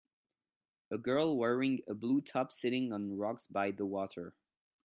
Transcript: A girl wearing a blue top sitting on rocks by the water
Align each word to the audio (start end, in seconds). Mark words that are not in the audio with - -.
A 0.89 0.97
girl 0.97 1.37
wearing 1.37 1.81
a 1.87 1.93
blue 1.93 2.21
top 2.21 2.51
sitting 2.51 2.91
on 2.91 3.19
rocks 3.19 3.45
by 3.45 3.69
the 3.69 3.85
water 3.85 4.33